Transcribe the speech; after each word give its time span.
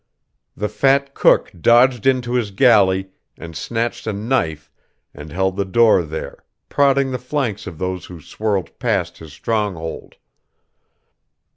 The 0.57 0.67
fat 0.67 1.13
cook 1.13 1.51
dodged 1.51 2.07
into 2.07 2.33
his 2.33 2.49
galley, 2.49 3.09
and 3.37 3.55
snatched 3.55 4.07
a 4.07 4.13
knife 4.13 4.71
and 5.13 5.31
held 5.31 5.57
the 5.57 5.63
door 5.63 6.01
there, 6.01 6.43
prodding 6.69 7.11
the 7.11 7.19
flanks 7.19 7.67
of 7.67 7.77
those 7.77 8.05
who 8.05 8.19
swirled 8.19 8.79
past 8.79 9.19
his 9.19 9.31
stronghold. 9.31 10.15